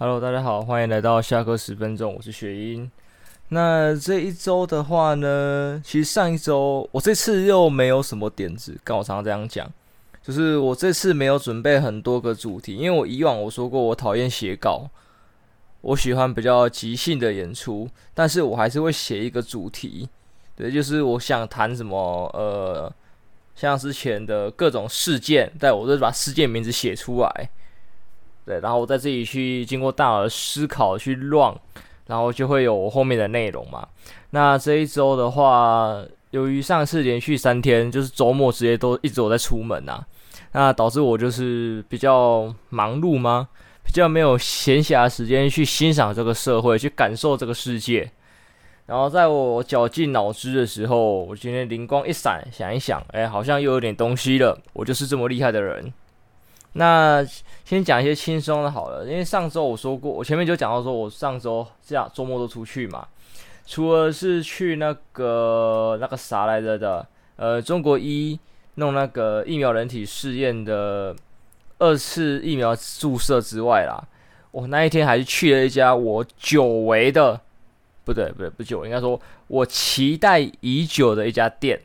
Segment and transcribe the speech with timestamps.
[0.00, 2.88] Hello，大家好，欢迎来到下课十分钟，我是雪英。
[3.48, 9.68] 那这一周的话呢，其实上一周我这次又没有什么点子，跟我常常这样讲，
[10.22, 14.88] 就是我这次没有准备很多个主题，因为我以往我说过我讨厌写稿，
[15.80, 20.08] 我喜欢比较即兴的演出，但是我还是会写一个主题，
[20.54, 22.92] 对，就是我想谈什么，呃，
[23.56, 27.50] 像之前的各种事件，但我就把事件名字写出来。
[28.48, 31.54] 对，然后我再自己去经过大脑的思考去乱，
[32.06, 33.86] 然后就会有后面的内容嘛。
[34.30, 40.02] 那这一周的话，由于上次连续三天就是周末直接都一直我在出门呐、
[40.52, 43.48] 那导致我就是比较忙碌吗？
[43.84, 48.10] 比较没有闲暇时间去欣赏这个社会，去感受这个世界。
[48.86, 54.58] 然后在我绞尽脑汁的时候，我今天灵光一闪，想一想，哎，好像又有点东西了。
[54.72, 55.92] 我就是这么厉害的人。
[56.78, 57.26] 那
[57.64, 63.04] 先讲一些轻松的好了，因为上周我说过，我前面就讲到说，我上周这样周末都出去嘛，
[63.66, 68.38] 除了是去那个那个啥来着的，呃，中国医
[68.76, 71.14] 弄那个疫苗人体试验的
[71.78, 74.00] 二次疫苗注射之外啦，
[74.52, 77.40] 我那一天还是去了一家我久违的，
[78.04, 81.80] 不对不对不久，应该说我期待已久的一家店，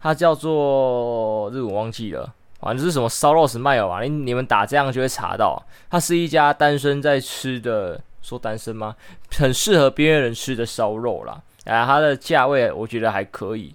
[0.00, 2.34] 它叫做日文忘记了。
[2.62, 4.00] 反正是什么烧肉是卖有嘛？
[4.02, 8.96] 你你们打这样就会查到，它是一家单身在吃的，说单身吗？
[9.36, 11.42] 很适合边缘人吃的烧肉啦。
[11.64, 13.74] 啊，它的价位我觉得还可以。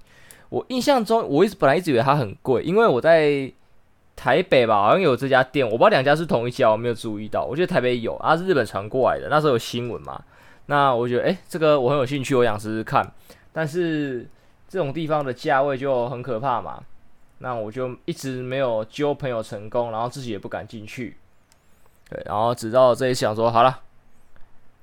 [0.50, 3.52] 我印象中，我一直本来一直以为它很贵，因为我在
[4.16, 7.44] 台北吧，好像有这家店，我不知道两家是同一家，我没有注意到。
[7.44, 10.22] 我觉得台北有，啊，是日本传过来的，那时候有新闻嘛。
[10.68, 13.06] 那我觉得，诶、这个我很有兴趣，我想试试看。
[13.52, 14.28] 但是
[14.68, 16.82] 这种地方的价位就很可怕嘛。
[17.40, 21.18] 那我就一直没有揪朋友成功，然后自己也不敢进去，
[22.10, 23.82] 对，然后直到这一想说，好了，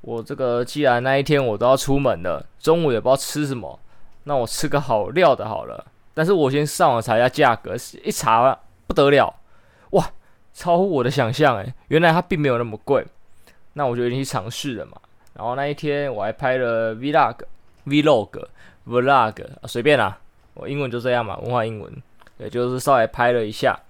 [0.03, 3.81] 我这个既然那一天我都要出门了，中午也不知道吃什么，
[4.25, 5.87] 那我吃个好料的好了。
[6.15, 7.75] 但是我先上网查一下价格，
[8.05, 9.35] 一查不得了，
[9.91, 10.13] 哇，
[10.53, 13.05] 超乎我的想象诶，原来它并没有那么贵。
[13.73, 14.93] 那我就去尝试了嘛。
[15.33, 20.21] 然后那一天我还拍了 vlog，vlog，vlog，随便啦，
[20.55, 21.93] 我英文就这样嘛，文化英文。
[22.45, 23.81] 也就是稍微拍了一下，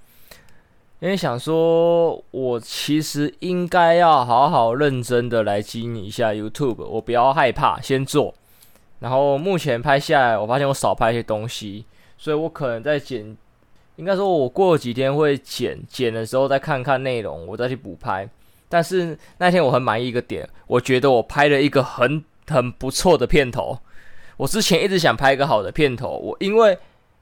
[1.00, 8.32] 因为想说，我其实应该要好好认真的来经营一下 YouTube，我不要害怕，先做。
[9.00, 11.84] 然后目前拍下来，我发现我少拍一些东西，
[12.16, 13.36] 所以我可能在剪，
[13.96, 18.26] 应该说我过几天会剪，剪的时候再看看内容，我再去补拍。
[18.68, 23.76] 但是那天我很满意一个点，我觉得我拍了一个很很不错的片头。
[24.36, 26.78] 我之前一直想拍一个好的片头，我因为。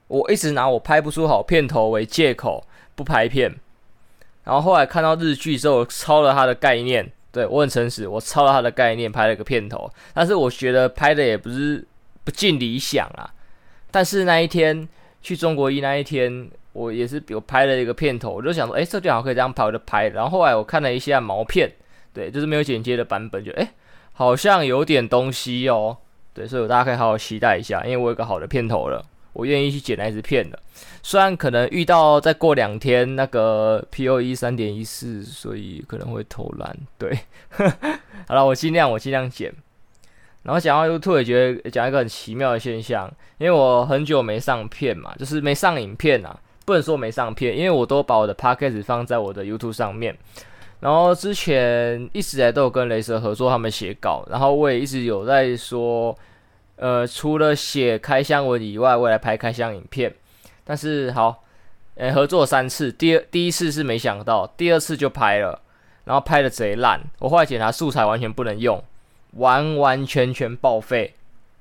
[0.08, 2.64] 我一直拿我拍不出好片头为借口
[2.94, 3.54] 不拍片，
[4.44, 11.84] 然后后来看到日剧之后，我抄了他的概念，对，我很诚实，我抄了他的概念拍了个片头，但是我觉得拍的也不是
[12.24, 13.32] 不尽理想啊。
[13.90, 14.88] 但是那一天
[15.22, 20.08] 去中国一那一天，我也是比如拍了一个片头，我就想说，哎，这最好可以这样拍，我就拍。
[20.08, 21.70] 然后后来我看了一下毛片，
[22.12, 23.72] 对，就是没有剪接的版本，就哎，
[24.12, 25.96] 好像有点东西哦，
[26.34, 29.04] 对，所以大家可以好好期待一下，因为我有个好的片头了。
[29.32, 30.58] 我愿意去剪那支片的，
[31.02, 36.76] 虽然可能遇到再过两天那个 POE 三点一四，所以可能会偷懒。
[36.98, 37.18] 对，
[38.28, 39.52] 好了，我尽量，我尽量剪。
[40.42, 50.14] 然后讲到 YouTube，也觉得讲一个很奇妙的现象，因为我很久没上片嘛，就是没上影片啊，不能说没上片，因为我都把我的 Podcast 放在我的 YouTube 上面。
[50.80, 56.14] 然后之前一直以来都有跟雷蛇合作，他们写稿，然后我也一直有在说。
[56.82, 60.12] 呃，除了写开箱文以外，我来拍开箱影片。
[60.64, 61.44] 但是好，
[61.94, 65.60] 呃，合作三次，第二第一次是没想到，第二次就拍了，
[66.06, 67.00] 然后拍的贼烂。
[67.20, 68.82] 我后来检查素材完全不能用，
[69.34, 71.14] 完完全全报废，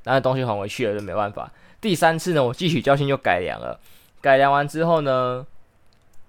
[0.06, 1.52] 然后东西还回去了就没办法。
[1.80, 3.80] 第三次呢，我汲取教训就改良了。
[4.22, 5.46] 改良完之后呢，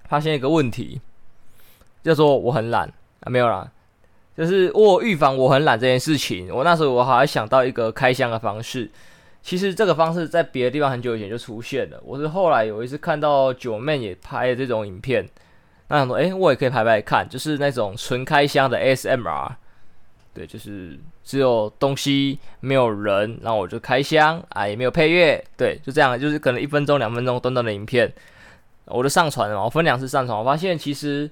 [0.05, 1.01] 发现一个问题，
[2.05, 3.71] 就说我很懒啊，没有啦。
[4.35, 8.91] 就是我预防我很懒这件事情，我那时候我好像想到一个开箱的方式。
[9.43, 12.01] 其实这个方式在别的地方很久以前就出现了。
[12.05, 15.29] 我是后来有一次看到九妹也拍了这种影片，
[15.89, 19.51] 那想说，诶，我也可以拍拍看，就是那种纯开箱的 SMR，。
[20.33, 28.11] 对，就是只有东西没有人，然后我就开箱啊，也没有配乐，对，就这样，就是可能一分钟、两分钟短短的影片，
[28.87, 29.65] 我就上传了嘛。
[29.65, 31.29] 我分两次上传，我发现其实。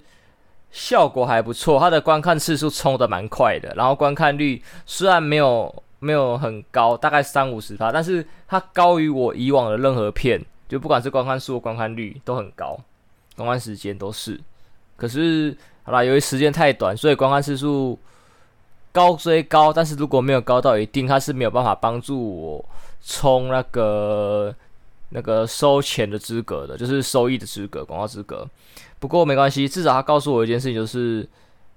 [0.70, 12.78] 效果还不错，它的观看次数冲得蛮快的，然后观看率虽然没有没有很高，大概三五十趴，但是它高于我以往的任何片，就不管是观看数、观看率都很高，
[13.36, 14.40] 观看时间都是。
[14.96, 17.98] 可是好啦，由于时间太短，所以观看次数
[18.92, 22.64] 高虽高，但是如果没有高到一定，它是没有办法帮助我
[23.02, 24.54] 冲那个
[25.10, 28.46] 那个收钱的资格的，就是收益的资格、广告资格。
[28.98, 31.28] 不过没关系，至少他告诉我一件事情，就是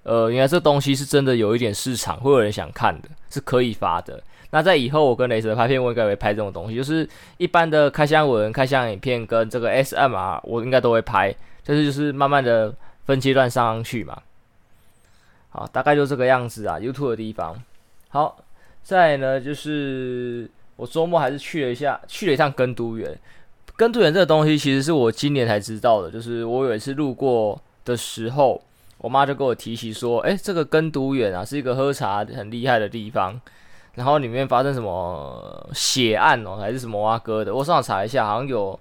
[0.02, 4.22] 呃，原来这东西是真的有一点市场，会有人想看的，是可以发的。
[4.50, 7.08] 那在以后我跟雷蛇拍片，我应该会拍这种东西，就是
[7.38, 11.34] 一般的开箱文、开箱影片跟这个 SMR，我应该都会拍，
[11.64, 12.72] 就是就是慢慢的
[13.04, 14.22] 分阶段上上去嘛。
[15.48, 17.60] 好，大概就这个样子啊，YouTube 的地方。
[18.10, 18.36] 好，
[18.82, 23.16] 再呢，就是我周末还是去了一下，去了一趟耕都园。
[23.76, 28.62] 耕都园这个东西其实是我今年才知道的，就是我有一次路过的时候，
[28.98, 33.40] 我妈就跟我提起说，诶，这个耕都园啊，是一个喝茶很厉害的地方。
[33.94, 37.54] 然后里面发生什么血案哦，还是什么挖哥的？
[37.54, 38.78] 我上网查一下，好像有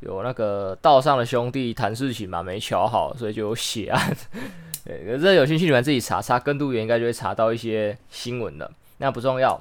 [0.00, 4.16] 有那个道上的兄弟谈事情嘛，没瞧好，所以就有血案。
[4.86, 8.70] 对，这有兴趣你们自己查查耕都园，应该就会查到一些新闻的。
[8.98, 9.60] 那不重要。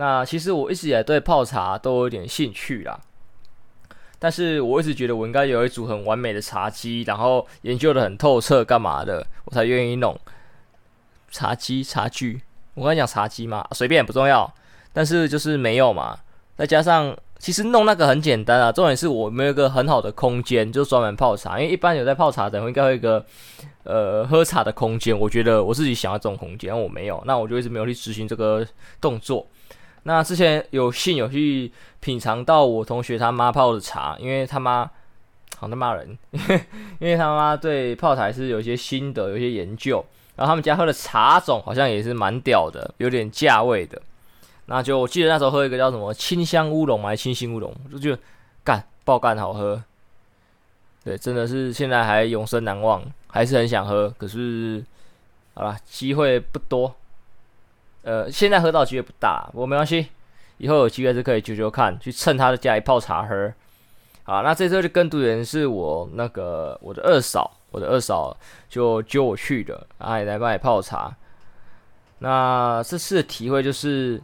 [0.00, 2.98] 那其实我一直以来对泡茶都有点兴趣啦，
[4.18, 10.18] 但是我一直觉得我应该有一组很完美的茶机，然后研究的很透彻，干嘛的，我才愿意弄
[11.30, 12.40] 茶机茶具。
[12.72, 14.50] 我跟你讲茶几嘛，随便不重要，
[14.94, 16.18] 但是就是没有嘛。
[16.56, 21.60] 再加上其实弄那个很简单啊，重点是我没有一个很好的空间，就专门泡茶。
[21.60, 23.22] 因为一般有在泡茶的人应该会有一个
[23.84, 25.18] 呃喝茶的空间。
[25.18, 28.66] 我觉得我自己想要这种空间，我没有，那我就一直没有去执行这个
[28.98, 29.46] 动作。
[30.04, 31.70] 那之前有幸有去
[32.00, 34.90] 品尝到我同学他妈泡的茶，因为他妈
[35.58, 36.16] 好在骂人，
[36.98, 40.04] 因为他妈对泡茶是有一些心得，有一些研究。
[40.36, 44.00] 然后他们家喝的茶种好像也是蛮屌的，有点价位的。
[44.66, 48.18] 那就我记得那时候喝一个叫什么清香乌龙还是清新乌龙，就觉得
[48.64, 49.82] 干爆干好喝。
[51.04, 54.08] 对，真的是现在还永生难忘，还是很想喝。
[54.16, 54.82] 可是
[55.52, 56.94] 好了，机会不多。
[58.02, 60.06] 呃，现在喝到机会不大，不过没关系，
[60.58, 63.52] 以后有机会是可以揪揪看，去蹭他的家里泡茶喝。
[64.22, 67.56] 好，那这次就耕都园是我那个我的二嫂。
[67.72, 68.36] 我的二嫂
[68.68, 71.16] 就揪我去的，然后也来帮你泡茶。
[72.18, 74.20] 那这次的体会就是，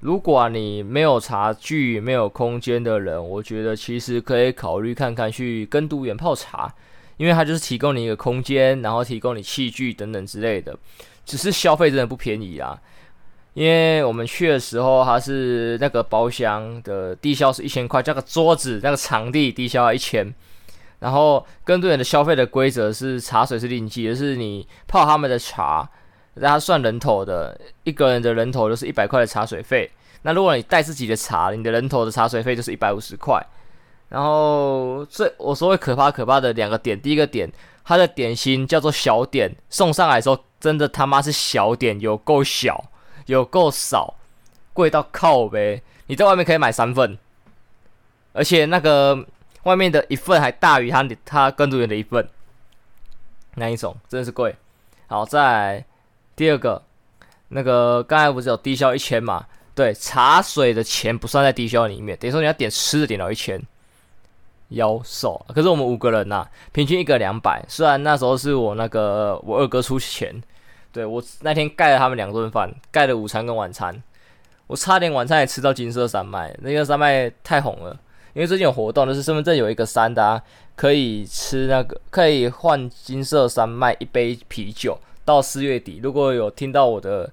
[0.00, 6.74] 如果你没有茶具、没有空间的人，我觉得其实可以考虑看看去跟读员泡茶，
[7.16, 10.76] 因为它就是提供你一个空间，然后提供你器具等等之类的。
[11.24, 12.76] 只是消费真的不便宜啊，
[13.54, 20.34] 因为我们去的时候，它是那个包厢的低消是一千块，加个桌子那个场地低消要一千。
[20.98, 25.88] 然后跟队员的消费的规则是茶水是另计，就是你泡他们的茶，
[26.40, 29.90] 他算人头的，一个人的人头就是一百块的茶水费。
[30.22, 33.44] 那如果你带自己的茶，你的人头的茶水费就是一百五十块。
[34.08, 37.52] 然后最我所谓可怕可怕的两个点，第一个点，
[37.84, 42.82] 它的点心叫做小点，送上来的时候真的他妈是小点，有够小，
[43.26, 44.14] 有够少，
[44.72, 45.82] 贵到靠呗。
[46.06, 47.18] 你在外面可以买三份，
[48.32, 49.26] 而且那个。
[49.64, 52.28] 外面的一份还大于他他耕都园的一份，
[53.54, 54.54] 那一种真的是贵。
[55.06, 55.84] 好，再来
[56.36, 56.82] 第二个，
[57.48, 59.46] 那个刚才不是有低消一千嘛？
[59.74, 63.58] 对，茶水的钱不算在低消里面，等于说你要点吃的点到一千，
[64.68, 65.42] 妖兽。
[65.54, 67.64] 可是我们五个人呐、平均一个两百。
[67.66, 70.42] 虽然那时候是我那个我二哥出钱，
[70.94, 74.00] 对，我那天盖了他们两顿饭，盖了午餐跟晚餐，
[74.68, 77.98] 我差点晚餐也吃到金色山脉，那个山脉太红了。
[78.32, 80.40] 因为最近有活动，就是身份证有一个三的，
[80.76, 86.00] 可以吃那个，可以换金色山脉一杯啤酒，到四月底。
[86.00, 87.28] 如果有听到我的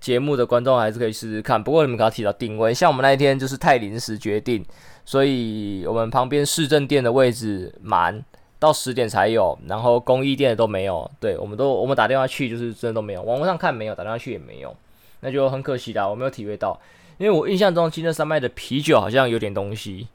[0.00, 1.62] 节目的观众，还是可以试试看。
[1.62, 4.64] 不过你们刚刚提到定位，像我们那一天就是太临时决定，
[5.04, 8.24] 所以我们旁边市政店的位置满，
[8.58, 11.08] 到十点才有，然后公益店都没有。
[11.20, 13.22] 对，我们都我们打电话去，就是真的都没有。
[13.22, 14.76] 网络上看没有，打电话去也没有，
[15.20, 16.80] 那就很可惜啦，我没有体会到。
[17.18, 20.08] 因为我印象中金色山脉的啤酒好像有点东西，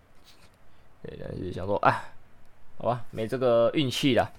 [1.02, 2.04] 对，但是想说，哎，
[2.78, 4.32] 好吧，没这个运气啦，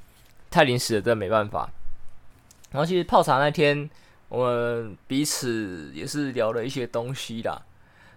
[0.51, 1.71] 太临时了，真的没办法。
[2.73, 3.89] 然后其实泡茶那天，
[4.29, 7.63] 我们彼此也是聊了一些东西啦。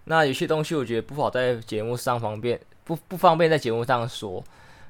[0.04, 4.42] 那有些东西我觉得不好在节目上方便，不不方便在节目上说。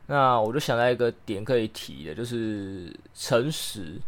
[0.09, 4.01] 那我就想到一个点可以提的，就是诚实。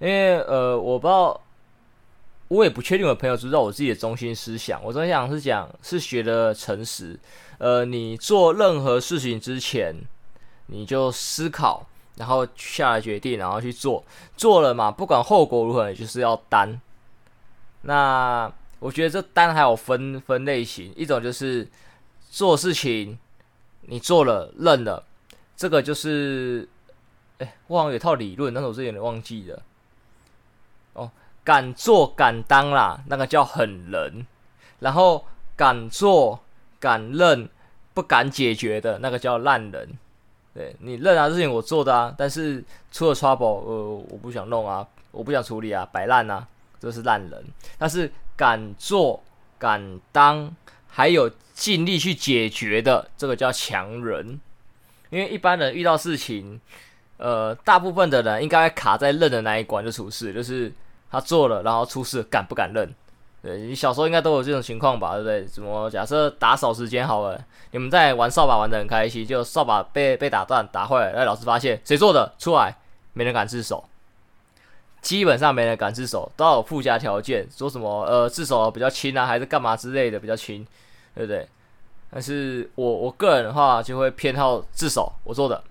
[0.00, 1.40] 因为呃，我不知道。
[2.48, 4.78] 我也不确定我的朋友知道我自己的中心思想。
[4.84, 7.18] 我中心思想是讲是学的诚实。
[7.56, 9.94] 呃，你做任何事情之前，
[10.66, 14.04] 你就思考，然后下来决定，然后去做。
[14.36, 16.78] 做了嘛，不管后果如何，你就是要担。
[17.80, 21.66] 那我觉得这担还有分分类型，一种就是
[22.30, 23.18] 做事情
[23.86, 25.04] 你做了认了，
[25.56, 26.68] 这个就是，
[27.38, 29.62] 哎，我好像有套理论，但是我是有点忘记了。
[30.94, 31.10] 哦
[31.44, 34.24] 敢做敢当啦，那个叫狠人；
[34.78, 35.22] 然后
[35.54, 36.40] 敢做
[36.80, 37.46] 敢认
[37.92, 39.88] 不敢解决的那个叫烂人。
[40.54, 46.46] 对，你认啊，这事情我做的啊，但是出了 trouble，呃，我不想弄啊，我不想处理啊，摆烂啊，
[46.80, 47.44] 这是烂人。
[47.76, 49.22] 但是敢做
[49.58, 50.50] 敢当，
[50.96, 54.38] 还有尽力去解决的，这个叫强人。
[55.10, 56.60] 因为一般人遇到事情，
[57.16, 60.72] 呃，大部分的人应该卡在认的那一关就出事，就是
[61.10, 62.88] 他做了，然后出事，敢不敢认？
[63.42, 65.46] 对，你小时候应该都有这种情况吧，对不对？
[65.48, 72.74] 什么假设打扫时间好了，你们在玩扫把玩得很开心，就扫把被被打断打坏了，那老师发现谁做的出来，
[73.12, 73.84] 没人敢自首，
[75.02, 80.66] 基本上没人敢自首，都有附加条件，说什么呃自首比较轻啊，还是干嘛之类的比较轻，
[81.14, 81.48] 对不对？
[82.10, 85.62] 但是我我个人的话就会偏好自首，我做的。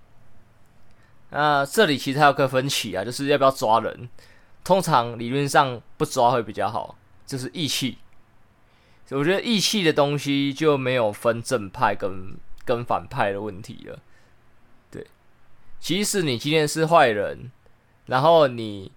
[1.30, 4.10] 那这里其实还有个分歧啊，就是要不要抓人，
[4.64, 6.96] 通常理论上不抓会比较好。
[7.26, 7.98] 就是义气，
[9.10, 12.36] 我觉得义气的东西就没有分正派跟
[12.66, 13.98] 跟反派的问题了。
[14.92, 15.08] 对，
[15.80, 17.50] 即使你今天是坏人，
[18.08, 18.92] 然后你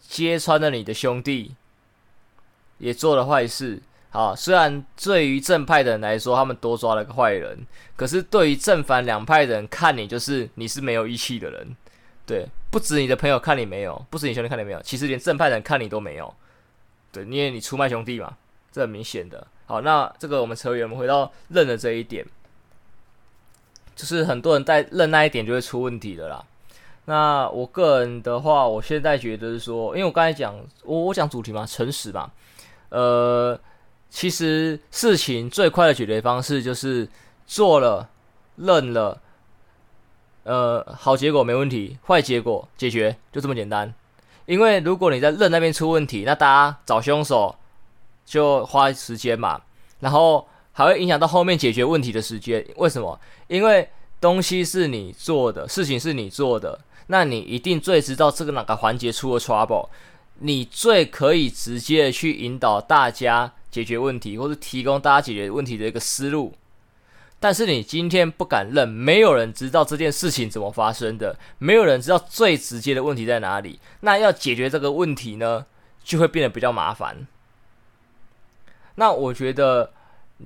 [0.00, 1.56] 揭穿了你的兄弟，
[2.78, 7.66] 也做了坏事，好，虽然对于正派的人来说，他们多抓了个坏人，
[7.96, 11.74] 可是对于正反两派的人看你，就是你是没有义气的人。
[12.26, 16.32] 对，不止你的朋友看你没有，不止你兄弟看你没有，其实连正派的人看你都没有。
[17.10, 18.36] 对，因为你出卖兄弟嘛，
[18.70, 19.46] 这很明显的。
[19.64, 22.22] 好，那这个我们扯远，我们回到认的这一点，
[23.96, 26.44] 就是很多人在认那一点就会出问题的啦。
[27.06, 30.54] 那我个人的话，我现在觉得是说，因为我刚才讲，
[30.84, 32.30] 我我讲主题嘛，诚实嘛。
[32.90, 33.58] 呃，
[34.12, 37.08] 其实事情最快的解决方式就是
[37.46, 38.10] 做了，
[38.56, 39.18] 认了，
[40.44, 43.92] 呃，好结果没问题，坏结果解决，就这么简单。
[44.44, 47.56] 因为如果你在认那边出问题，那大家找凶手
[48.26, 49.58] 就花时间嘛，
[50.00, 52.64] 然后还会影响到后面解决问题的时间。
[52.76, 53.18] 为什么？
[53.48, 53.88] 因为
[54.20, 59.88] 东西是你做的，事情是你做的，那你一定最知道这个哪个环节出了 trouble，
[60.42, 66.54] 你最可以直接去引导大家解决问题，或是提供大家解决问题的一个思路。
[67.38, 73.80] 但是你今天不敢认，没有人知道这件事情怎么发生的，没有人知道最直接的问题在哪里。
[74.00, 75.66] 那要解决这个问题呢，
[76.04, 77.26] 就会变得比较麻烦。
[78.96, 79.92] 那我觉得，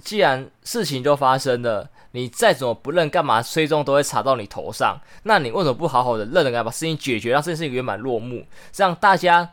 [0.02, 4.98] 既然事情就发生了，你再怎么不认，干嘛最终都会查到你头上。
[5.24, 8.46] 那你为什么不好好的认了，干嘛把事情解决，让这件事情圆满落幕？
[8.74, 9.50] 让大家，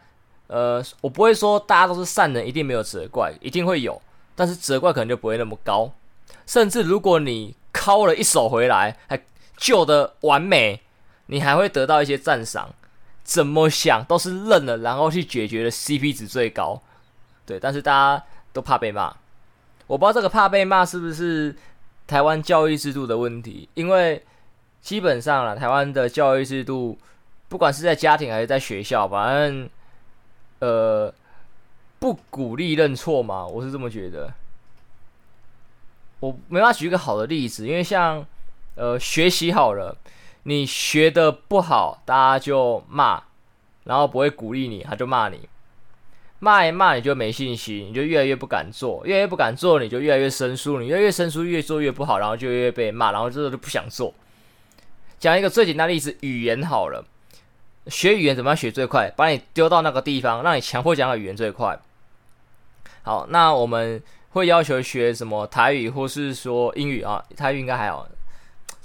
[0.48, 4.02] 呃，我不会说大家都是善人，一定没有责怪，一定会有，
[4.36, 5.92] 但是责怪可能就不会那么高。
[6.46, 9.20] 甚至如果你敲了一手回来，还
[9.58, 10.82] 救得完美，
[11.28, 12.74] 你还会得到一些赞赏。
[13.24, 16.82] 怎么想都是认了，然后去解决的 CP 值最高。
[17.46, 19.16] 对，但是大家都怕被骂。
[19.88, 21.56] 我不知道这个怕被骂是不是
[22.06, 24.22] 台湾教育制度的问题，因为
[24.82, 26.98] 基本上啦，台湾的教育制度，
[27.48, 29.70] 不管是在家庭还是在学校，反正
[30.64, 31.14] 呃
[32.00, 34.34] 不鼓励认错嘛，我是这么觉得。
[36.22, 38.26] 我没法举一个好的例子，因为像，
[38.76, 39.98] 呃，学习好了，
[40.44, 43.24] 你学的不好，大家就骂，
[43.84, 45.50] 然后不会鼓励你，他就骂你，
[46.40, 54.14] 骂一骂你就没信心，你就越来越不敢做，越来越不敢做，你就越来越生疏，你越来越生疏，越做越不好，然后就越越被骂，然后这个就不想做。
[55.20, 57.04] 讲一个最简单的例子，语言好了，
[57.88, 59.12] 学语言怎么样学最快？
[59.16, 61.80] 把你丢到那个地方，让你强迫讲的语言最快。
[63.04, 64.02] 好，那我们。
[64.34, 67.24] 会要求学什么台语或是说英语啊？
[67.38, 68.10] 台语应该还好，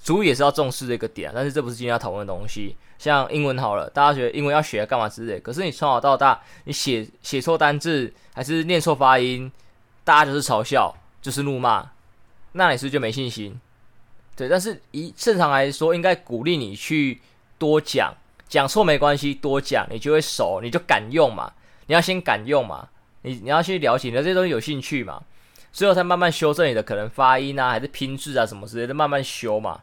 [0.04, 2.76] 主语也是要重视的一个点，但是这不是今天要讨论的东西。
[2.98, 9.50] 像英文好了，大家觉得英文要学干嘛之类，可是你从小到大，你写写错单字还是念错发音，
[10.04, 11.92] 大家就是嘲笑，就是怒骂，
[12.52, 13.58] 那你是不是就没信心？
[14.36, 17.22] 对，但是一正常来说，应该鼓励你去
[17.56, 18.14] 多讲，
[18.48, 21.52] 讲错没关系，多讲你就会熟，你就敢用嘛。
[21.86, 22.88] 你要先敢用嘛，
[23.22, 25.22] 你你要去了解，你对这些东西有兴趣嘛。
[25.72, 29.80] 最后才慢慢修正你的可能发音啊，还是拼字啊什么之类的，慢慢修嘛，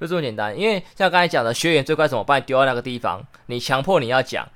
[0.00, 0.56] 就这么简单。
[0.56, 2.40] 因为像刚才讲的，学员最快怎么办？
[2.42, 4.46] 丢到那个地方，你强迫你要讲，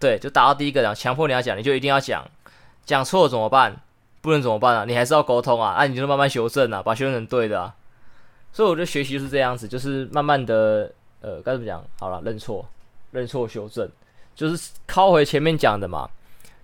[0.00, 2.28] 对，就达到第一个讲，强迫你要讲，你就一定要讲，
[2.84, 3.80] 讲错了怎么办？
[4.20, 4.84] 不能怎么办啊？
[4.86, 7.74] 你还是要沟通啊，啊，你就慢慢修正啊，把修正成对的啊。
[8.52, 11.82] 所以我觉得学习就是这样子，就是慢慢的，呃，该怎么讲？
[11.98, 12.68] 好了，认错，
[13.12, 13.90] 认错修正，
[14.34, 16.10] 就是靠回前面讲的嘛。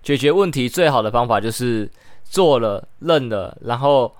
[0.03, 1.89] 解决问题最好的方法就是。
[2.31, 4.15] 做了认了，然后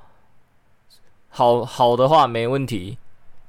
[1.29, 2.97] 好好的话没问题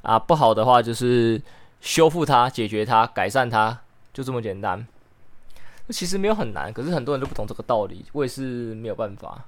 [0.02, 1.40] 啊，不好的话就是
[1.80, 3.78] 修复它、解决它、改善它，
[4.12, 4.86] 就这么简单。
[5.88, 9.46] 其实没有很难，可是很多人都不懂这个道理，我也是没有办法。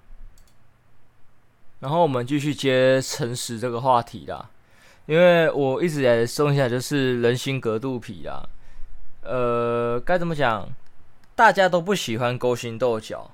[1.80, 4.48] 然后我们继续接诚实这个话题啦，
[5.06, 8.48] 因为我一直以来说一下就是人心隔肚皮啦。
[9.22, 10.68] 呃，该怎么讲？
[11.34, 13.30] 大家都不喜欢勾心斗角，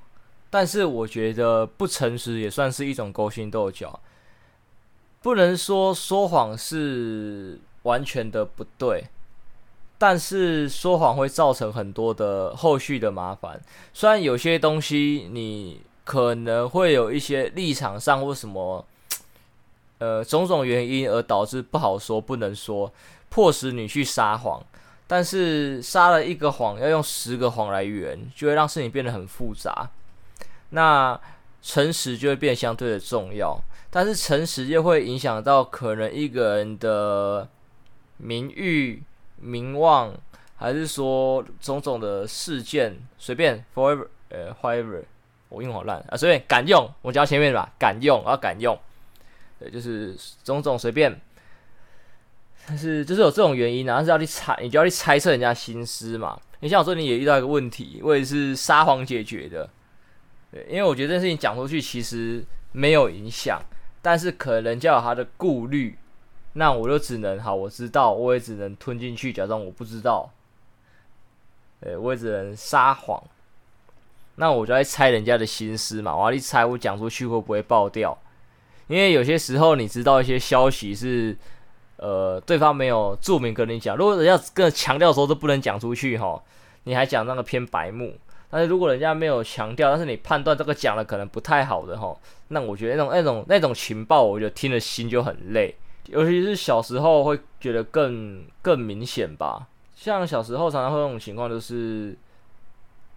[0.50, 4.00] 但是我觉得不诚实也算是一种勾心斗角。
[5.20, 9.04] 不能说说谎是完全的不对，
[9.98, 13.60] 但是说谎会造成很多的后续的麻烦。
[13.92, 15.82] 虽然有些东西你。
[16.08, 18.82] 可能会有一些立场上或什么，
[19.98, 22.92] 呃，种种原因而导致不好说、不能说，
[23.28, 24.62] 迫使你去撒谎。
[25.06, 29.90] 但是撒了一个谎，要用十个谎来圆，就会让事情变得很复杂。
[30.70, 31.18] 那
[31.62, 33.58] 诚实就会变相对的重要，
[33.90, 37.48] 但是诚实又会影响到可能一个人的
[38.18, 39.02] 名誉、
[39.40, 40.12] 名望，
[40.56, 45.02] 还是说种种的事件，随便，forever，呃，however。
[45.48, 48.78] 我用好烂啊，随便敢用，我讲前面吧，敢用，啊敢用，
[49.58, 51.20] 对，就是种种随便，
[52.66, 56.40] 但是就是有这种原因啊，但是要去猜，你就要去猜测人家心思嘛。
[56.60, 59.68] 你像我说，你也遇到一个问题，我也是撒谎解决的，
[60.50, 63.60] 对，因为我觉得这事情讲出去其实没有影响，
[64.02, 65.96] 但是可能人家有他的顾虑，
[66.54, 70.30] 那我就只能好，我知道，我也只能吞进去，假装我不知道，
[71.80, 73.22] 对，我也只能撒谎。
[74.36, 78.16] 那我就在猜人家的心思嘛，我要去猜我讲出去会不会爆掉？
[78.88, 81.36] 因为有些时候你知道一些消息是，
[81.96, 86.42] 呃，对方没有注明跟你讲，如果人家更强调的时候都不能讲出去哈，
[86.84, 88.14] 你还讲那个偏白目。
[88.50, 92.16] 但是如果人家没有强调，但是你判断这个讲的可能不太好的哈，
[92.48, 95.74] 那我觉得那种那种那种情报，我觉得听了心就很累。
[96.06, 102.16] 尤其是小时候会觉得更更明显吧，像小时候常常会有种情况就是。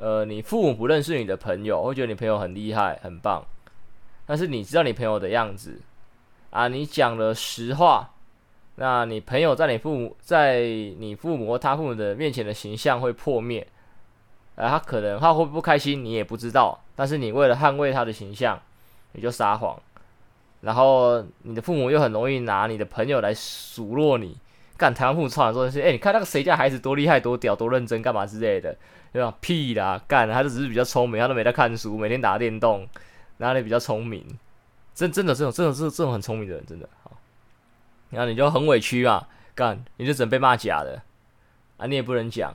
[0.03, 3.45] 呃，你父母不认识你的朋友，会觉得你朋友很厉害、很棒，
[4.31, 5.81] 但是你知道你朋友的样子。
[6.51, 8.11] 啊，你讲了实话，
[8.75, 13.67] 那你朋友在你父母在你父母或他父母的面前的形象会破灭，
[14.55, 18.57] 啊，他可能他会不开心，你也不知道，但是你为了捍卫他的形象，
[19.11, 19.77] 你就撒谎，
[20.61, 24.37] 然后你的父母又很容易拿你的朋友来数落你，
[24.77, 28.73] 干台湾父母超常说的是，哎，你看那个谁家孩子多厉害、多屌、多认真，干嘛之类的。
[29.13, 29.33] 对吧？
[29.41, 32.87] 屁啦，干，他就只是比较聪明，他都没在看书，每天打电动，
[33.41, 34.25] 哪里比较聪明？
[34.93, 37.11] 真真的这种这种这这种很聪明的人，真的好。
[38.11, 41.01] 然后你就很委屈啊，干，你就只能被骂假的
[41.77, 42.53] 啊，你也不能讲。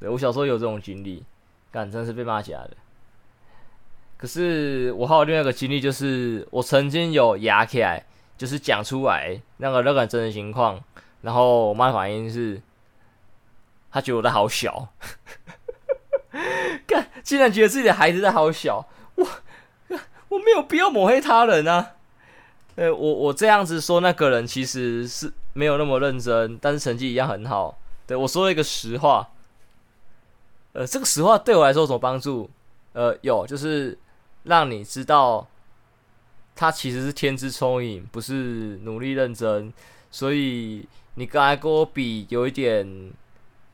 [0.00, 1.22] 对，我小时候有这种经历，
[1.70, 2.70] 干，真的是被骂假的。
[4.16, 8.06] 可是我还有另外一个经历，就是我曾经有牙起来，
[8.38, 10.82] 就是讲出来那个那个真实情况，
[11.20, 12.62] 然后我妈反应是，
[13.90, 14.88] 她觉得我的好小。
[16.86, 18.88] 干，竟然觉得自己的孩子在好小，
[20.34, 21.92] 我没有必要抹黑他人啊。
[22.76, 27.78] 呃，我我这样子说，那个人其实是没有那么认真，但是成绩一样很好。
[28.04, 29.30] 对，我说了一个实话，
[30.72, 32.50] 呃，这个实话对我来说有什么帮助？
[32.92, 33.96] 呃，有，就是
[34.42, 35.46] 让你知道
[36.56, 39.72] 他其实是天资聪颖，不是努力认真。
[40.10, 43.12] 所以你刚才跟我比，有一点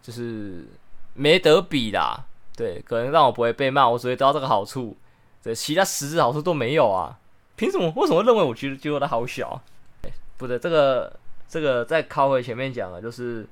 [0.02, 0.66] 就是
[1.14, 2.26] 没得比啦。
[2.54, 4.94] 对，可能让我不会被骂，我只会得到这个好处。
[5.42, 7.18] 对，其他实质好处都没有啊！
[7.56, 7.90] 凭什么？
[7.96, 9.60] 为什么认为我觉得觉得他好小？
[10.02, 11.12] 欸，不对，这个
[11.48, 13.46] 这个再靠回前面讲的，就是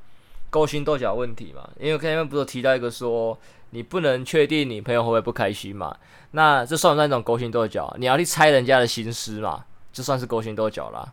[0.51, 1.69] 勾心斗角问题嘛。
[1.79, 3.39] 因为前面不是提到一个说，
[3.71, 5.97] 你不能确定你朋友会不会不开心嘛？
[6.33, 7.95] 那这算不算一种勾心斗角？
[7.99, 9.65] 你要去猜人家的心思嘛？
[9.93, 11.13] 就算是勾心斗角啦。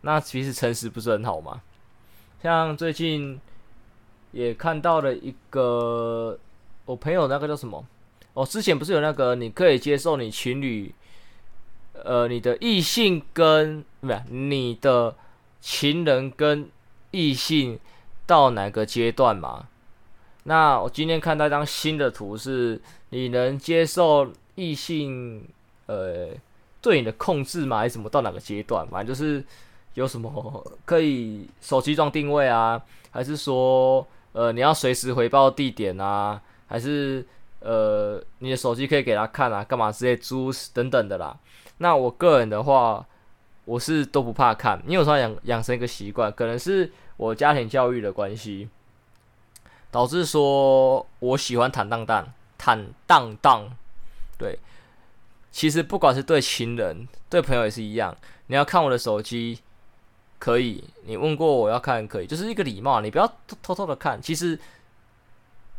[0.00, 1.60] 那其实诚实不是很好吗？
[2.42, 3.40] 像最近
[4.32, 6.38] 也看到了一个。
[6.84, 7.84] 我朋友那个叫什么？
[8.36, 10.94] 哦，之前不是有那个你可以接受你情侣，
[11.94, 15.16] 呃，你的异性跟不是你的
[15.62, 16.68] 情人跟
[17.12, 17.78] 异性
[18.26, 19.68] 到哪个阶段吗？
[20.42, 25.42] 那我今天看到一张新的图，是你能接受异性
[25.86, 26.28] 呃
[26.82, 27.78] 对你的控制吗？
[27.78, 28.86] 还是什么到哪个阶段？
[28.88, 29.42] 反正就是
[29.94, 32.78] 有什么可以手机装定位啊，
[33.10, 36.38] 还是说呃你要随时回报地点啊？
[36.66, 37.24] 还是
[37.60, 41.36] 呃，你的手机可以给他看啊，干嘛之类猪等等的啦。
[41.78, 43.04] 那我个人的话，
[43.64, 48.68] 我是都不怕看，因为我说养养成一个习惯，可能是我家庭教育的关系，
[49.90, 53.68] 导致说我喜欢坦荡荡、坦荡荡。
[54.38, 54.58] 对，
[55.50, 58.16] 其实不管是对情人、对朋友也是一样，
[58.46, 59.58] 你要看我的手机
[60.38, 63.26] 可以，你问过我要看可以，就是一个礼貌，你不要
[63.62, 64.58] 偷偷的看，其实。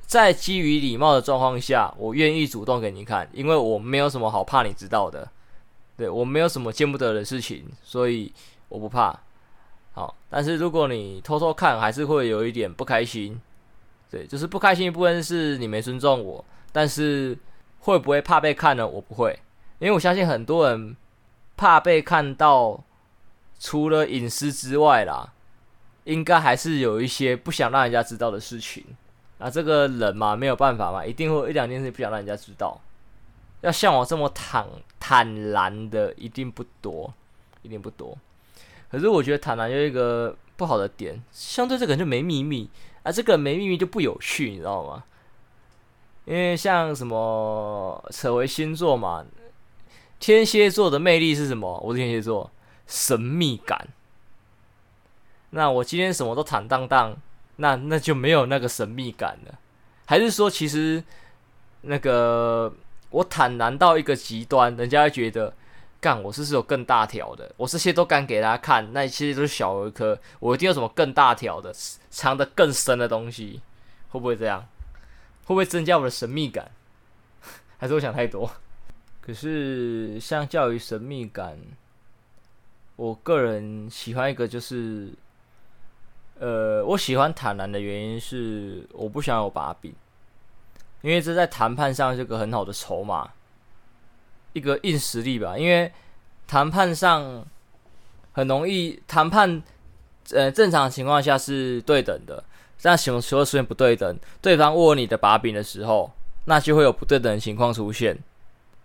[0.08, 5.30] 在基于礼貌的状况下，我愿意主动给你看，因为我没有什么好怕你知道的，
[5.98, 8.32] 对，我没有什么见不得的事情，所以
[8.70, 9.20] 我不怕。
[9.92, 13.38] 好，但是如果你偷偷看，还是会有一点不开心。
[14.10, 17.38] 对，就是不开心的部分是你没尊重我，但是
[17.80, 18.88] 会不会怕被看呢？
[18.88, 19.38] 我不会，
[19.80, 20.96] 因为我相信很多人
[21.58, 22.82] 怕被看到，
[23.60, 25.34] 除了隐私之外啦，
[26.06, 28.86] 应该还是有一些不想让人家知道的事情。
[29.38, 32.80] 啊，这个人嘛，没有办法嘛，一定会有一两件事不想让人家知道。
[33.62, 34.68] 要像我这么坦
[35.00, 37.14] 坦然的，一定不多，
[37.62, 38.18] 一定不多。
[38.90, 42.70] 可是我觉得坦然有一个不好的点，相对这个人就没秘密。
[43.04, 45.04] 啊，这个没秘密就不有趣，你知道吗？
[46.26, 49.26] 因为像什么扯回星座嘛，
[50.20, 51.80] 天蝎座的魅力是什么？
[51.80, 52.52] 我是天蝎座，
[52.86, 53.88] 神秘感。
[55.52, 57.16] 那我今天什么都坦荡荡，
[57.58, 59.60] 那那就没有那个神秘感了。
[60.06, 61.04] 还是说，其实
[61.82, 62.74] 那个
[63.12, 65.54] 我坦然到一个极端，人家会觉得。
[66.00, 67.52] 干，我是是有更大条的？
[67.58, 70.18] 我这些都敢给大家看，那其实都是小儿科。
[70.40, 71.74] 我一定有什么更大条的，
[72.12, 73.62] 藏得更深的东西，
[74.10, 74.62] 会不会这样？
[75.46, 76.70] 会不会增加我的神秘感？
[77.80, 78.50] 还是我想太多？
[79.20, 81.58] 可是相较于神秘感，
[82.96, 85.12] 我个人喜欢一个就是，
[86.40, 89.94] 呃，我喜欢坦然的原因是我不想有把柄，
[91.02, 93.30] 因为这在谈判上是个很好的筹码。
[94.54, 95.92] 一个硬实力吧，因为
[96.48, 97.46] 谈判上
[98.32, 99.62] 很容易谈判，
[100.32, 102.44] 呃，正常情况下是对等的，
[102.82, 104.18] 但什么时候出现不对等？
[104.42, 106.12] 对方握你的把柄的时候，
[106.46, 108.18] 那就会有不对等的情况出现，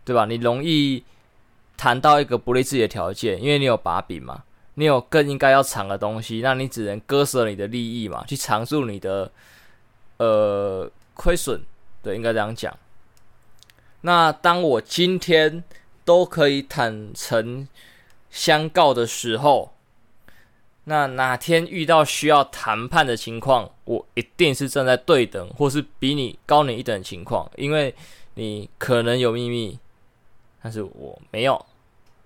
[0.05, 0.27] 对吧？
[0.27, 1.03] 你容易
[1.79, 4.43] 谈到一个不利自己的条件，因为你有把柄嘛，
[4.75, 9.31] 你有更应该要藏的东西，那你只能割舍你的利益嘛，去藏住你的
[10.17, 11.61] 呃亏损，
[12.03, 12.77] 对，应该这样讲。
[14.01, 15.63] 那当我今天
[16.05, 17.69] 都可以坦诚
[18.31, 19.75] 相告的时候，
[20.85, 27.95] 那哪天遇到需要谈判的情况，我一定是站在对等或是比你高你一等情况，因为
[28.35, 29.79] 你可能有秘密，
[30.63, 31.65] 但是我没有。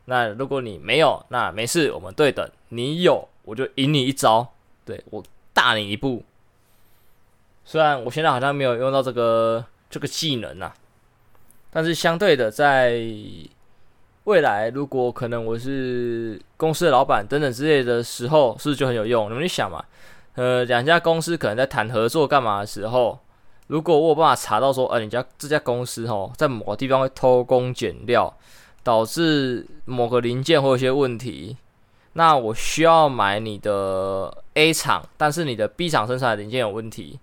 [0.07, 2.49] 那如果你没有，那没事，我们对等。
[2.71, 4.53] 你有，我就赢你一招，
[4.85, 6.25] 对，我大你一步。
[7.65, 10.75] 虽然我现在好像没有用到这个这个技能啊。
[11.71, 12.99] 但是相对的，在
[14.25, 19.29] 未来，如果可能我是公司的老板等等之类的时候，是不是就很有用？
[19.29, 19.85] 你们去想嘛，
[20.35, 23.19] 呃，两家公司可能在谈合作干嘛的时候，
[23.67, 28.33] 如果我有办法查到说，呃，你家这家公司哦，在某个地方会偷工减料，
[28.87, 31.57] 导致某个零件会有些问题，
[32.13, 37.19] 那我需要买你的 A 厂，但是你的 B 厂生产的零件有问题，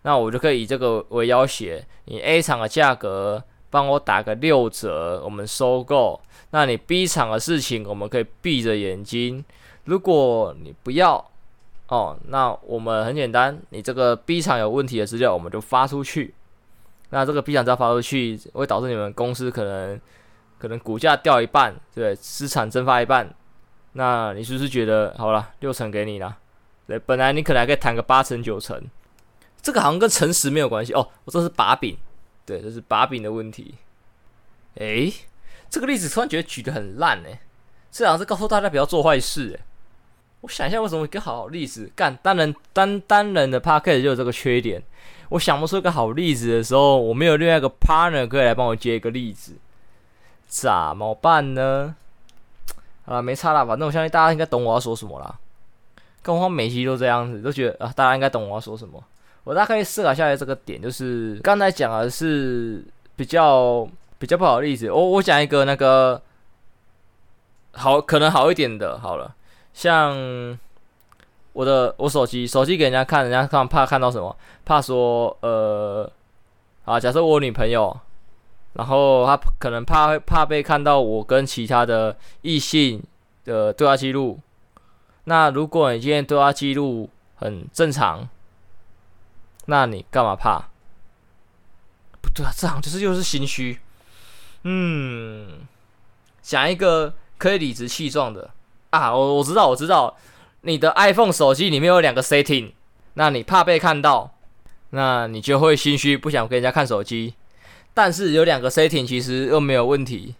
[0.00, 3.44] 那我就可以以这个为要挟，你 A 厂的价格。
[3.74, 6.20] 帮我打个六折，我们收购。
[6.52, 9.44] 那你 B 厂的事情，我们可以闭着眼睛。
[9.86, 11.16] 如果你不要
[11.88, 16.32] 哦，那我们很简单，你这个 B 厂有问题的资料，我们就发出去。
[17.10, 20.00] 那这个 B 厂只要发出去，会导致你们公司可能
[20.64, 23.28] 可能股价掉一半，对，资产蒸发一半。
[23.92, 26.38] 那你是不是觉得好了，六成给你了？
[26.86, 28.82] 对，本来你可能还可以谈个八成九成，
[29.60, 31.06] 这个好像跟诚实没有关系哦。
[31.26, 31.98] 我这是把柄。
[32.46, 33.74] 对，这是把柄的问题。
[34.76, 35.12] 诶，
[35.68, 37.40] 这个例子突然觉得举得很烂诶，
[37.90, 39.60] 这好像是告诉大家不要做坏事诶。
[40.40, 44.82] 我想一下，为什么一个好例子干单人单单人的 podcast 就有这个缺点？
[45.28, 49.56] 我想不出一个好例子的时候，我没有另外一个 partner 可以来帮我接一个例子，
[50.46, 51.94] 怎么办呢？
[53.06, 55.34] 啊，没差啦，反正我相信大家应该懂我要说什么啦。
[56.22, 59.02] 跟我每期都这样子，都觉得啊，大家应该懂我要说什么。
[59.44, 62.82] 我大概思考下来这个点，就是刚才讲的是
[63.14, 63.86] 比较
[64.18, 64.90] 比较不好的例子。
[64.90, 66.20] 我我讲一个那个
[67.72, 69.34] 好可能好一点的，好了，
[69.74, 70.58] 像
[71.52, 74.34] 我的我手机手机给人家看，人家看怕看到什么？
[74.64, 76.10] 怕说呃，
[76.86, 77.94] 啊，假设我女朋友，
[78.74, 83.02] 然后他可能怕怕被看到我跟其他的异性
[83.44, 84.38] 的对话记录。
[85.24, 88.28] 那如果你今天对话记录很正常。
[89.66, 90.68] 那你干嘛怕？
[92.20, 93.80] 不对啊，这好像就是又是心虚。
[94.64, 95.60] 嗯，
[96.42, 98.50] 讲一个可以理直气壮的
[98.90, 99.16] 啊！
[99.16, 100.18] 我我知道，我知道，
[100.60, 102.72] 你的 iPhone 手机里面有两个 setting，
[103.14, 104.34] 那你怕被看到，
[104.90, 107.32] 那你就会心虚，不想给人家看手机。
[107.94, 110.34] 但是有两个 setting 其实又没有问题。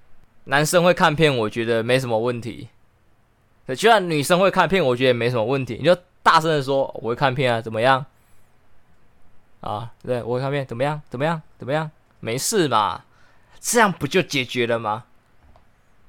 [0.44, 2.68] 男生会看片，我觉得没什么问题。
[3.68, 5.76] 就算女生会看片，我觉得也没什么问题。
[5.76, 8.04] 你就大声的说我会看片啊，怎么样？
[9.60, 11.00] 啊，对我会看片怎么样？
[11.08, 11.40] 怎么样？
[11.58, 11.90] 怎么样？
[12.20, 13.04] 没事嘛，
[13.60, 15.04] 这样不就解决了吗？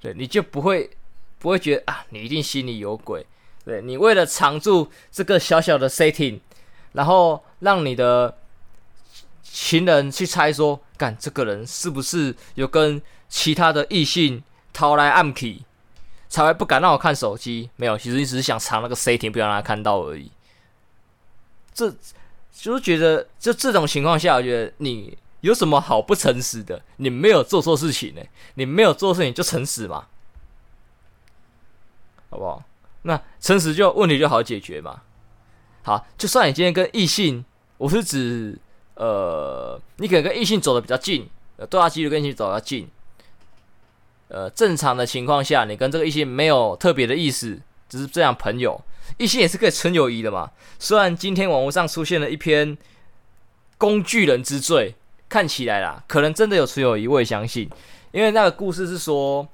[0.02, 0.90] 对，你就不会
[1.40, 3.26] 不会觉得啊，你一定心里有鬼。
[3.64, 6.40] 对，你为了藏住这个小小的 setting，
[6.92, 8.38] 然后让你的
[9.56, 15.62] 情人去猜说，干这个人是不是有跟其他的异性偷来暗去，
[16.28, 17.70] 才会不敢让我看手机？
[17.78, 20.30] 没有，其实你只是想藏那个 setting，不想让他看到而已。
[21.74, 21.96] 这。
[22.58, 26.82] 就是觉得，就这种情况下，我觉得你有什么好不诚实的？
[26.96, 28.22] 你没有做错事情呢，
[28.54, 30.08] 你没有做事情就诚实嘛，
[32.30, 32.64] 好不好？
[33.02, 35.02] 那诚实就问题就好解决嘛。
[35.84, 37.44] 好，就算你今天跟异性，
[37.78, 38.58] 我是指，
[38.96, 42.88] 呃，你可能跟异性走的比较近，呃，多大几率跟异性走得近？
[44.28, 48.82] 呃，正常的情况下，你跟这个异性没有特别的意思，只是这样朋友。
[49.18, 50.50] 异性也是可以纯友谊的嘛。
[50.80, 52.76] 虽然今天网络上出现了一篇
[53.78, 54.96] 工具人之罪，
[55.30, 57.70] 看起来啦，可能真的有纯友谊，我也相信。
[58.12, 59.48] 因为那个故事是说，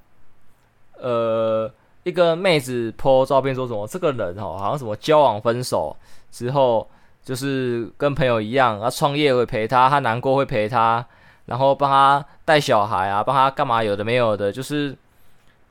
[0.94, 1.70] 呃，
[2.04, 5.96] 一个妹子 po 照片说什么，这个人哦，好像什么交往分手
[6.32, 6.90] 之后，
[7.24, 11.06] 就是跟朋友一样，他创业会陪他，他难过会陪他，
[11.46, 14.96] 然后帮他带小孩啊，帮他干嘛有的没有的，就是。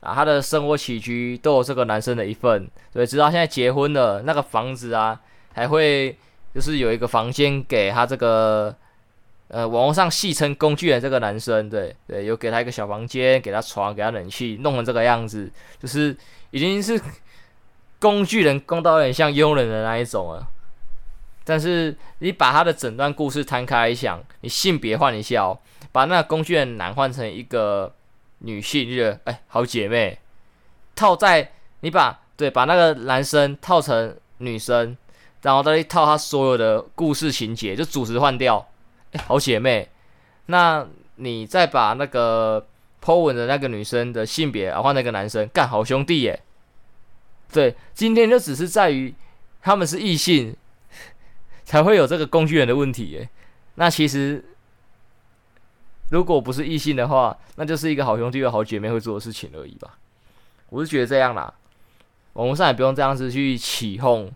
[0.01, 5.21] 啊，他的生活起居都有这个男生的一份，对，直到现在结婚了，那个房子啊，
[5.53, 6.17] 还会
[6.55, 8.75] 就是有一个房间给他这个，
[9.49, 15.47] 呃，网络上戏称工具人这个男生，对对，有给他一个小房间，给他床，给他冷气，弄成这个样子，
[15.79, 16.17] 就是
[16.49, 16.99] 已经是
[17.99, 20.47] 工具人，工到有点像佣人的那一种了。
[21.43, 25.59] 但是你把他的整段故事摊开来想，你性别换一下哦，
[25.91, 27.93] 把那个工具人男换成一个。
[28.43, 30.17] 女性就觉得哎，好姐妹，
[30.95, 31.51] 套在
[31.81, 34.97] 你把对把那个男生套成女生，
[35.43, 38.67] 然后再一套他所有的故事情节，就主词换掉，
[39.11, 39.87] 哎，好姐妹，
[40.47, 40.83] 那
[41.17, 42.65] 你再把那个
[42.99, 46.41] po 文的那个女生的性别啊换那个男生，干好兄弟耶，
[47.53, 49.13] 对，今天就只是在于
[49.61, 50.55] 他们是异性，
[51.71, 53.29] 才会有这个工具人的问题耶，
[53.75, 54.43] 那其实。
[56.09, 59.97] 如果不是异性的话，那就是一个好兄弟和好姐妹会做的事情而已吧。
[60.67, 61.53] 我是觉得这样啦，
[62.33, 64.29] 网络上也不用这样子去起哄。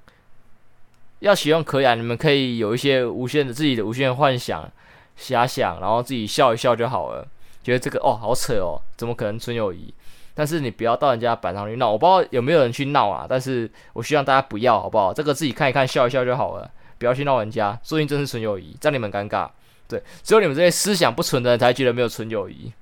[1.20, 4.72] 要起哄可以啊，你们可以有一些无限的自己的无限幻想、
[5.20, 7.28] 遐想，然后自己笑一笑就好了。
[7.62, 9.94] 觉得这个哦好扯哦，怎么可能纯友谊？
[10.34, 11.92] 但是你不要到人家板上去闹。
[11.92, 15.14] 我不知道有没有人去闹啊，但是我希望大家不要，好不好？
[15.14, 16.72] 这个自己看一看，笑一笑就好了，
[17.06, 17.80] 不要去闹人家。
[17.84, 19.48] 说不定真是纯友谊，这样你们尴尬。
[19.88, 22.74] 对，只有你们这些思想不纯的人才觉得没有纯友谊。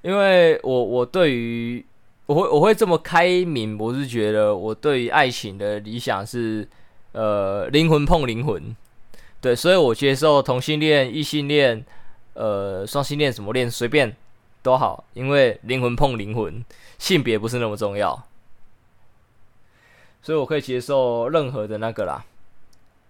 [0.00, 1.84] 因为我我对于
[2.24, 6.66] 我会我会这么开明，我是觉得我对于爱情的理想是，
[7.12, 8.74] 呃，灵魂碰灵魂。
[9.42, 11.84] 对，所以我接受同性恋、异性恋、
[12.32, 14.16] 呃，双性恋什么恋随便
[14.62, 16.64] 都好，因为灵魂碰灵魂，
[16.98, 18.24] 性别不是那么重要，
[20.22, 22.24] 所以我可以接受任何的那个啦。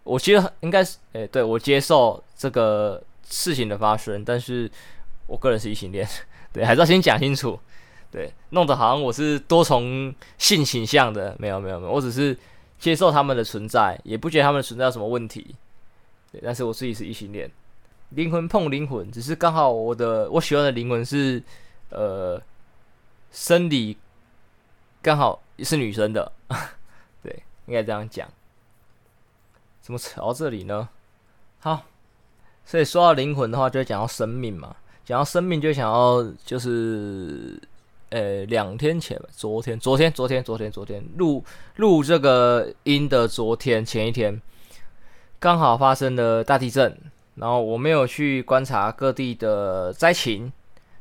[0.08, 3.02] 我觉得应该是，诶，对，我接受这个。
[3.30, 4.70] 事情的发生，但是
[5.26, 6.08] 我个人是异性恋，
[6.50, 7.60] 对，还是要先讲清楚，
[8.10, 12.34] 对，弄得好像我是多重性倾向的，没有没有没有，我只是
[12.78, 15.54] 接受他们的存在，也不觉得他们存在有什么问题，
[16.32, 17.50] 对，但是我自己是异性恋，
[18.08, 21.42] 灵魂碰灵魂，只是刚好我的我喜欢的灵魂是
[21.90, 22.40] 呃
[23.30, 23.94] 生理
[25.02, 26.32] 刚好是女生的，
[27.22, 28.26] 对，应该这样讲，
[29.88, 30.86] 怎么扯到这里呢？
[31.60, 31.82] 好。
[32.66, 34.76] 所以说到灵魂的话，就会讲到生命嘛。
[35.02, 37.58] 讲到生命，就想要就是，
[38.10, 41.42] 呃，两天前，昨天，昨天，昨天，昨天，昨天录
[41.76, 44.38] 录这个音的昨天前一天，
[45.38, 46.94] 刚好发生了大地震。
[47.36, 50.52] 然后我没有去观察各地的灾情，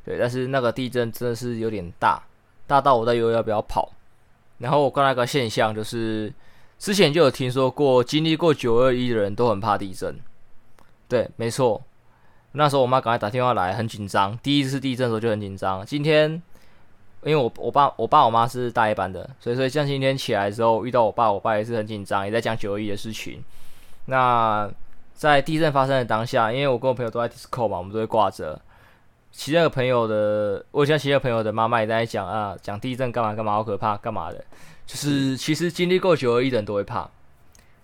[0.06, 2.23] 对，但是那个地震真的是有点大，
[2.65, 3.91] 大到我在犹豫要不要跑。
[4.60, 6.34] 然后我看那个现象，就是
[6.80, 10.16] 之前就有听说过，经历过九二一的人都很怕地震。
[11.08, 11.82] 对，没错。
[12.54, 14.38] 那时候我妈赶快打电话来，很紧张。
[14.40, 15.86] 第一次地震的时候就很紧张。
[15.86, 16.32] 今天，
[17.24, 23.44] 因为我我爸我爸我妈是大夜班的，所以所以像今天起来之后遇到我爸，我爸也是很紧张，也在讲九二一的事情。
[24.06, 24.70] 那
[25.13, 28.60] 在地震发生的当下，因为我跟我朋友都在 disco 嘛，我们都会挂着。
[29.32, 34.44] 其他的朋友的，我像其他朋友的妈妈也在讲啊，讲地震干嘛干嘛，好可怕，干嘛的。
[34.88, 37.08] 就是其实经历过九二一的人都会怕。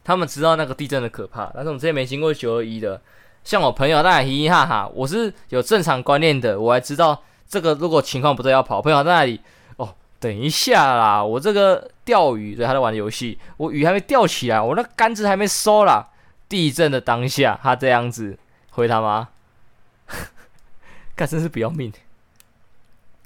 [0.03, 2.99] 他们知道那个地震的可怕，但是我们这些没经过九二一的，
[3.43, 4.89] 像我朋友，当然嘻嘻哈哈。
[4.93, 8.81] 我是有正常观念的，我还知道这个如果情况不对要跑。
[8.81, 9.39] 朋友在那里，
[9.77, 16.09] 哦，等一下啦，我这个钓鱼，对，他在玩游戏，我鱼还没钓起来，我那杆子还没收啦。
[16.49, 18.37] 地震的当下，他这样子
[18.71, 19.29] 回他吗？
[21.15, 21.91] 干真是不要命！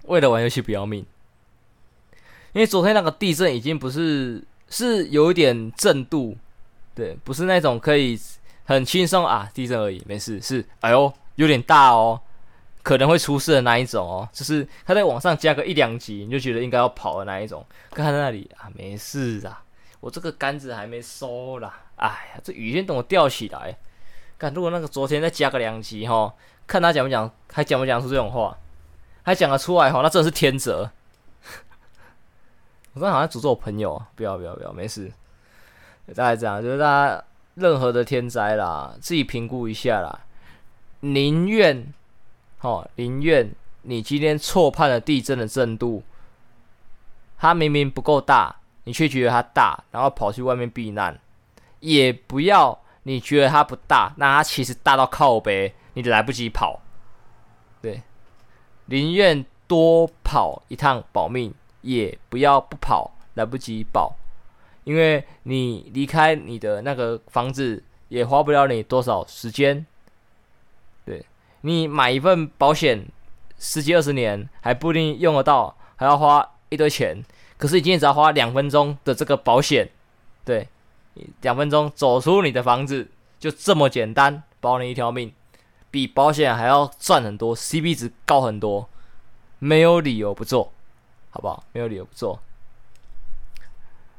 [0.03, 1.05] 为了玩游戏不要命。
[2.53, 6.35] 因为昨天那个地震已经不是，是有一点震度，
[6.95, 8.19] 对，不是那种可以
[8.65, 10.41] 很轻松啊，地震而已，没事。
[10.41, 12.19] 是，哎呦，有点大哦，
[12.81, 17.63] 可能会出事的那一种哦，就是它在往上加个一两级，你就觉得应该要跑的那一种。
[17.91, 19.63] 看在那里啊，没事啊，
[19.99, 21.81] 我这个杆子还没收啦。
[21.97, 23.77] 哎呀，这雨先等我吊起来。
[24.39, 26.33] 看，如果那个昨天再加个两级哈，
[26.65, 28.57] 看他讲不讲，还讲不讲出这种话，
[29.23, 30.89] 还讲得出来哈，那真的是天责。
[32.97, 35.11] 我刚好像诅咒我朋友，不要不要不要，没事。
[36.15, 40.21] 大概这样，就是大家任何的天灾啦，自己评估一下啦。
[41.01, 41.93] 宁愿，
[42.61, 46.01] 哦，宁愿你今天错判了地震的震度，
[47.37, 48.55] 它明明不够大，
[48.85, 51.19] 你却觉得它大，然后跑去外面避难，
[51.81, 56.81] 也不要你觉得它不大，那它其实大到靠北，你来不及跑。
[57.79, 58.01] 对，
[58.85, 61.53] 宁愿多跑一趟保命。
[61.81, 64.15] 也不要不跑，来不及保，
[64.83, 69.85] 因为你离开你的那个房子也花不了你多少时间。
[71.05, 71.25] 对，
[71.61, 73.05] 你买一份保险，
[73.57, 77.23] 十几二十年还不一定用得到，还要花一堆钱。
[77.57, 79.89] 可是你今天只要花两分钟的这个保险，
[80.45, 80.67] 对，
[81.41, 83.09] 两分钟走出你的房子，
[83.39, 85.33] 就这么简单，保你一条命，
[85.89, 88.87] 比保险还要赚很多，CP 值高很多，
[89.59, 90.71] 没有理由不做。
[91.37, 91.63] 好不好？
[91.71, 92.39] 没有理由不做。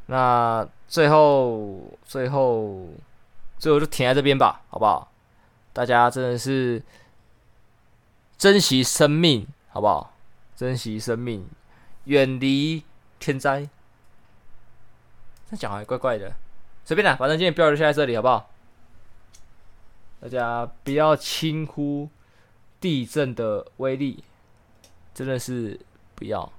[0.07, 2.87] 那最后，最后，
[3.59, 5.11] 最后就停在这边吧，好不好？
[5.73, 6.81] 大家真的是
[8.37, 10.15] 珍惜生命，好不好？
[10.55, 11.49] 珍惜生命，
[12.05, 12.85] 远离
[13.19, 13.69] 天灾。
[15.51, 16.33] 这讲还怪怪的，
[16.85, 18.49] 随便啦，反正今天标就下在这里，好不好？
[20.21, 22.09] 大家不要轻忽
[22.81, 24.23] 地震的威力，
[25.13, 25.81] 真的是
[26.15, 26.53] 不要。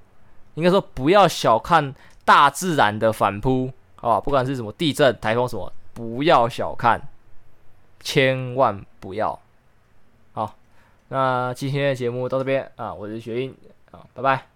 [0.59, 1.95] 应该说，不要小看
[2.25, 4.19] 大自然的反扑，啊？
[4.19, 7.01] 不管是什么地震、台风什么，不要小看，
[8.01, 9.39] 千万不要。
[10.33, 10.53] 好，
[11.07, 13.55] 那今天的节目到这边啊，我是雪英
[13.91, 14.48] 啊，拜拜。